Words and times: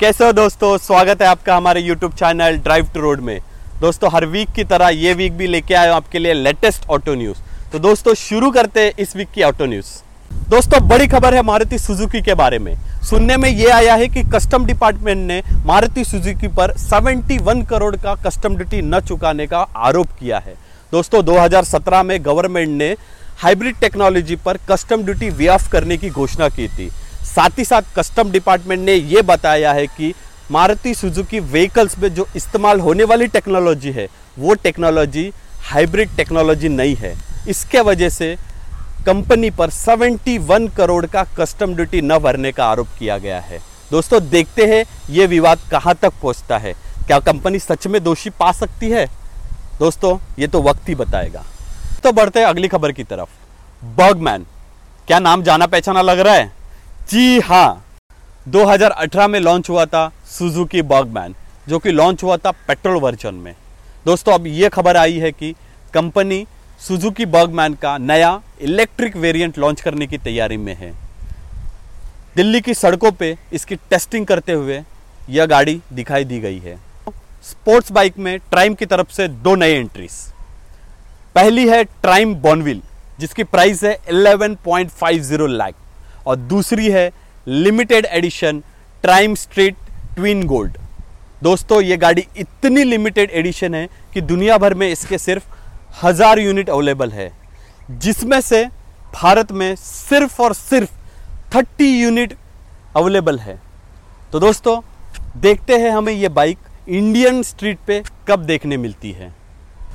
कैसे 0.00 0.24
हो 0.24 0.32
दोस्तों? 0.32 0.76
स्वागत 0.78 1.22
है 1.22 1.26
आपका 1.28 1.56
हमारे 1.56 1.82
YouTube 1.82 2.14
channel 2.18 2.56
drive 2.58 2.86
to 2.92 3.00
road 3.00 3.20
में। 3.20 3.40
दोस्तों, 3.80 4.10
हर 4.12 4.24
वीक 4.26 4.50
की 4.50 4.64
तरह 4.64 4.88
ये 4.88 5.12
वीक 5.14 5.32
भी 5.36 5.46
लेके 5.46 5.74
आए 5.74 5.88
आपके 5.88 6.18
लिए 6.18 6.34
लेटेस्ट 6.34 6.88
ऑटो 6.88 7.14
न्यूज़ 7.14 7.38
तो 7.72 7.78
दोस्तों, 7.78 8.14
शुरू 8.14 8.50
करते 8.50 8.80
हैं 8.80 8.92
इस 8.98 9.14
वीक 9.16 9.30
की 9.30 9.42
ऑटो 9.42 9.66
न्यूज़ 9.66 9.86
दोस्तों, 10.50 10.80
बड़ी 10.88 11.06
खबर 11.06 11.34
है 11.34 11.42
मारुति 11.42 11.78
सुजुकी 11.78 12.22
के 12.22 12.34
बारे 12.34 12.58
में। 12.58 12.74
सुनने 13.08 13.36
में 13.36 13.48
ये 13.50 13.68
आया 13.70 13.94
है 13.94 14.06
कि 14.08 14.22
कस्टम 14.34 14.64
डिपार्टमेंट 14.66 15.26
ने 15.26 15.42
मारुति 15.66 16.04
सुजुकी 16.04 16.48
पर 16.50 16.74
71 16.78 17.64
करोड़ 17.70 17.94
का 17.96 18.14
कस्टम 18.26 18.56
ड्यूटी 18.56 18.82
न 18.84 19.00
चुकाने 19.00 19.46
का 19.46 19.60
आरोप 19.88 20.18
किया 20.20 20.38
है। 20.38 20.54
दोस्तों 20.92 21.24
2017 21.24 22.02
में 22.02 22.18
गवर्नमेंट 22.24 22.70
ने 22.70 22.94
हाइब्रिड 23.38 23.76
टेक्नोलॉजी 23.80 24.36
पर 24.38 24.58
कस्टम 24.70 25.04
ड्यूटी 25.04 25.30
वे 25.30 25.48
ऑफ़ 25.48 25.70
करने 25.70 25.96
की 25.96 26.10
घोषणा 26.10 26.48
की 26.48 26.68
थी। 26.68 26.90
साथ 27.36 27.58
ही 27.58 27.64
साथ 27.64 27.82
कस्टम 27.96 28.30
डिपार्टमेंट 28.30 28.80
ने 28.80 28.94
ये 28.94 29.22
बताया 29.22 29.72
है 29.72 29.86
कि 29.86 30.14
मारुति 30.50 30.94
सुजुकी 30.94 31.40
व्हीकल्स 31.40 31.98
में 31.98 32.14
जो 32.14 32.26
इस्तेमाल 32.36 32.80
होने 32.80 33.04
वाली 33.04 33.26
टेक्नोलॉजी 33.26 33.90
है, 33.90 34.08
वो 34.38 34.54
टेक्नोलॉजी, 34.54 35.32
हाइब्रिड 35.62 36.16
टेक्नोलॉजी 36.16 36.68
नहीं 36.68 36.96
है। 36.96 37.14
इसके 37.48 37.80
वजह 37.80 38.08
से 38.08 38.36
कंपनी 39.06 39.50
पर 39.50 39.70
71 39.70 40.68
करोड़ 40.76 41.06
का 41.06 41.24
कस्टम 41.38 41.74
ड्यूटी 41.74 42.00
न 42.00 42.18
भरने 42.18 42.52
का 42.52 42.66
आरोप 42.66 42.88
किया 42.98 43.18
गया 43.18 43.40
है। 43.40 43.60
दोस्तों, 43.90 44.28
देखते 44.28 44.66
हैं 44.66 44.84
ये 45.10 45.26
विवाद 45.26 45.58
कहाँ 45.70 45.94
तक 45.94 46.12
पहुँचता 46.22 46.58
है। 46.58 46.72
क्या 47.06 47.18
कंपनी 47.18 47.58
सच 47.58 47.86
में 47.86 48.02
दोषी 48.04 48.30
पा 48.30 48.52
सकती 48.52 48.90
है? 48.90 49.06
दोस्तों, 49.78 50.18
ये 50.38 50.46
तो 50.46 50.62
वक्त 50.62 50.88
ही 50.88 50.94
बताएगा। 50.94 51.44
तो 52.02 52.12
बढ़ते 52.12 52.40
हैं 52.40 52.46
अगली 52.46 52.68
खबर 52.68 52.92
की 52.92 53.04
तरफ़। 53.04 53.84
बर्गमैन, 53.84 54.46
क्या 55.06 55.18
नाम 55.18 55.42
जाना 55.42 55.66
पहचाना 55.66 56.02
लग 56.02 56.20
रहा 56.20 56.34
है? 56.34 56.59
जी 57.08 57.40
हाँ 57.40 57.84
2018 58.48 59.28
में 59.28 59.38
लॉन्च 59.40 59.68
हुआ 59.70 59.84
था 59.84 60.06
सुजुकी 60.26 60.82
बर्गमैन 60.82 61.34
जो 61.68 61.78
कि 61.78 61.90
लॉन्च 61.90 62.22
हुआ 62.22 62.36
था 62.36 62.50
पेट्रोल 62.50 62.96
वर्जन 62.96 63.34
में। 63.34 63.54
दोस्तों, 64.06 64.34
अब 64.34 64.46
ये 64.46 64.68
खबर 64.68 64.96
आई 64.96 65.18
है 65.18 65.30
कि 65.32 65.54
कंपनी 65.94 66.46
सुजुकी 66.80 67.26
बर्गमैन 67.26 67.74
का 67.74 67.96
नया 67.98 68.40
इलेक्ट्रिक 68.60 69.16
वेरिएंट 69.16 69.58
लॉन्च 69.58 69.80
करने 69.80 70.06
की 70.06 70.18
तैयारी 70.18 70.56
में 70.56 70.74
है। 70.74 70.92
दिल्ली 72.36 72.60
की 72.60 72.74
सड़कों 72.74 73.10
पे 73.12 73.36
इसकी 73.52 73.76
टेस्टिंग 73.90 74.26
करते 74.26 74.52
हुए 74.52 74.82
यह 75.30 75.46
गाड़ी 75.46 75.80
दिखाई 75.92 76.24
दी 76.24 76.40
गई 76.40 76.58
है। 76.58 76.78
स्पोर्ट्स 77.44 77.92
बाइक 77.92 78.18
में 78.18 78.38
ट्राइम 78.40 78.74
की 78.74 78.86
तरफ़ 78.86 79.12
से 79.12 79.28
दो 79.28 79.54
नए 79.54 79.74
एंट्रीज 79.74 80.12
पहली 81.34 81.68
है 81.68 81.84
ट्राइम 81.84 82.34
बॉनविल 82.34 82.82
जिसकी 83.20 83.44
प्राइस 83.44 83.82
है 83.84 83.96
11.50 84.08 85.48
लाख 85.48 85.74
और 86.26 86.36
दूसरी 86.36 86.88
है 86.88 87.10
limited 87.46 88.06
edition 88.06 88.62
trim 89.04 89.34
street 89.34 89.76
twin 90.16 90.46
gold 90.46 90.76
दोस्तों, 91.42 91.80
ये 91.82 91.96
गाड़ी 91.96 92.26
इतनी 92.36 92.82
लिमिटेड 92.84 93.30
एडिशन 93.30 93.74
है 93.74 93.88
कि 94.14 94.20
दुनिया 94.20 94.56
भर 94.58 94.74
में 94.74 94.90
इसके 94.90 95.18
सिर्फ़ 95.18 95.44
हज़ार 96.02 96.38
यूनिट 96.38 96.70
अवेलेबल 96.70 97.10
है। 97.10 97.30
जिसमें 97.92 98.40
से 98.40 98.64
भारत 99.14 99.52
में 99.52 99.74
सिर्फ़ 99.76 100.40
और 100.42 100.54
सिर्फ़ 100.54 100.90
30 101.52 101.88
यूनिट 101.92 102.36
अवेलेबल 102.96 103.38
है। 103.38 103.58
तो 104.32 104.40
दोस्तों, 104.40 104.80
देखते 105.36 105.76
हैं 105.76 105.90
हमें 105.90 106.12
ये 106.12 106.28
बाइक 106.30 106.58
इंडियन 106.88 107.42
स्ट्रीट 107.42 107.78
पे 107.86 108.02
कब 108.28 108.44
देखने 108.44 108.76
मिलती 108.76 109.12
है। 109.12 109.32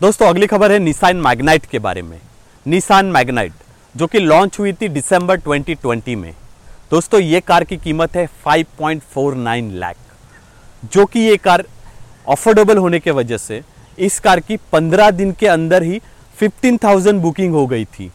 दोस्तों, 0.00 0.28
अगली 0.28 0.46
खबर 0.46 0.72
है 0.72 0.78
निसान 0.78 1.16
मैग्नाइट 1.18 1.66
के 1.66 1.78
बारे 1.78 2.02
में। 2.02 2.18
निसान 2.66 3.06
मैग्नाइट 3.06 3.52
जो 3.96 4.06
कि 4.06 4.18
लॉन्च 4.18 4.58
हुई 4.58 4.72
थी 4.72 4.88
दिसंबर 4.88 5.40
2020 5.40 6.14
में। 6.16 6.32
दोस्तों 6.90 7.20
ये 7.20 7.40
कार 7.40 7.64
की 7.64 7.76
कीमत 7.76 8.16
है 8.16 8.26
5.49 8.44 9.70
लाख 9.72 9.96
जो 10.92 11.04
कि 11.06 11.20
ये 11.20 11.36
कार 11.36 11.64
अफोर्डेबल 12.28 12.78
होने 12.78 13.00
के 13.00 13.10
वजह 13.10 13.38
से 13.38 13.60
इस 13.98 14.18
कार 14.20 14.40
की 14.40 14.56
15 14.72 15.10
दिन 15.10 15.32
के 15.32 15.46
अंदर 15.46 15.82
ही 15.82 16.00
15,000 16.40 17.20
बुकिंग 17.20 17.54
हो 17.54 17.66
गई 17.66 17.84
थी। 17.84 18.10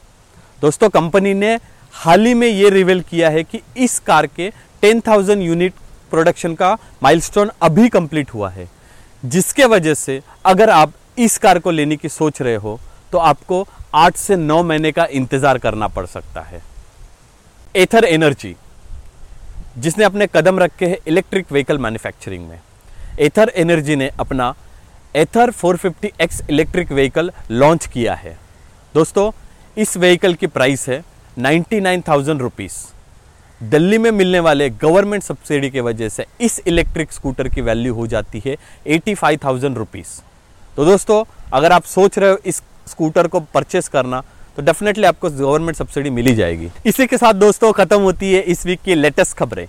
दोस्तों 0.61 0.89
कंपनी 0.89 1.33
ने 1.33 1.53
हाल 1.93 2.25
ही 2.25 2.33
में 2.33 2.47
ये 2.47 2.69
रिवील 2.69 3.01
किया 3.01 3.29
है 3.29 3.43
कि 3.43 3.61
इस 3.77 3.99
कार 3.99 4.27
के 4.27 4.51
10,000 4.83 5.41
यूनिट 5.41 5.73
प्रोडक्शन 6.11 6.55
का 6.55 6.77
माइलस्टोन 7.03 7.51
अभी 7.61 7.89
कंप्लीट 7.89 8.33
हुआ 8.33 8.49
है। 8.49 8.69
जिसके 9.25 9.65
वजह 9.65 9.93
से 9.93 10.21
अगर 10.45 10.69
आप 10.69 10.93
इस 11.17 11.37
कार 11.37 11.59
को 11.59 11.71
लेने 11.71 11.95
की 11.95 12.09
सोच 12.09 12.41
रहे 12.41 12.55
हो 12.55 12.79
तो 13.11 13.17
आपको 13.19 13.65
आठ 13.95 14.15
से 14.15 14.35
नौ 14.37 14.61
महीने 14.63 14.91
का 14.91 15.05
इंतज़ार 15.11 15.57
करना 15.57 15.87
पड़ 15.89 16.05
सकता 16.07 16.41
है। 16.41 16.61
एथर 17.75 18.05
एनर्जी 18.05 18.55
जिसने 19.77 20.03
अपने 20.03 20.27
कदम 20.27 20.59
रखे 20.59 20.85
हैं 20.85 20.97
इलेक्ट्रिक 21.07 21.51
व्हीकल 21.51 21.77
मैन्युफैक्चरिंग 21.77 22.47
में। 22.47 22.59
एथर 23.19 23.51
एनर्जी 23.55 23.95
ने 23.95 24.09
अपना 24.19 24.53
एथर 25.15 25.51
450X 25.53 26.41
इलेक्ट्रिक 26.49 26.91
व्हीकल 26.91 27.31
लॉन्च 27.51 27.85
किया 27.87 28.13
है। 28.15 28.37
दोस्तों, 28.95 29.31
इस 29.77 29.95
व्हीकल 29.97 30.33
की 30.33 30.47
प्राइस 30.47 30.87
है 30.89 31.03
ninety 31.37 31.79
nine 31.79 32.01
thousand 32.07 32.41
rupees 32.41 32.73
Delhi 33.61 33.97
में 33.97 34.09
मिलने 34.11 34.39
वाले 34.39 34.69
गवर्नमेंट 34.71 35.23
सब्सिडी 35.23 35.69
की 35.69 35.79
वजह 35.81 36.09
से 36.09 36.25
इस 36.41 36.59
इलेक्ट्रिक 36.67 37.11
स्कूटर 37.11 37.47
की 37.47 37.61
वैल्यू 37.61 37.93
हो 37.93 38.07
जाती 38.07 38.41
है 38.45 38.55
एटी 38.87 39.15
फाइव 39.15 39.39
थाउज़ेंड 39.43 39.77
तो 40.75 40.85
दोस्तों, 40.85 41.23
अगर 41.53 41.71
आप 41.71 41.83
सोच 41.85 42.17
रहे 42.19 42.29
हो 42.31 42.37
इस 42.45 42.61
स्कूटर 42.87 43.27
को 43.27 43.39
परचेस 43.53 43.87
करना 43.87 44.21
तो 44.57 44.61
डेफिनेटली 44.61 45.05
आपको 45.05 45.29
गवर्नमेंट 45.29 45.77
सब्सिडी 45.77 46.09
मिली 46.09 46.33
जाएगी। 46.35 46.69
इसी 46.85 47.05
के 47.07 47.17
साथ 47.17 47.33
दोस्तों, 47.33 47.71
खत्म 47.71 47.99
होती 48.01 48.33
है 48.33 48.41
इस 48.41 48.65
वीक 48.65 48.81
की 48.81 48.95
लेटेस्ट 48.95 49.37
खबरें। 49.37 49.67